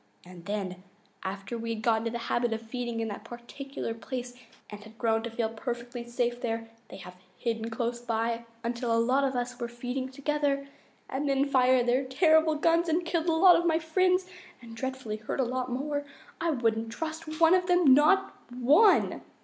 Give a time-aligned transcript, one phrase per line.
[0.25, 0.81] And then,
[1.21, 4.33] after we had got in the habit of feeding in that particular place
[4.71, 8.97] and had grown to feel perfectly safe there, they have hidden close by until a
[8.97, 10.67] lot of us were feeding together
[11.07, 14.25] and then fired their terrible guns and killed a lot of my friends
[14.59, 16.03] and dreadfully hurt a lot more.
[16.41, 19.21] I wouldn't trust one of them, not ONE!"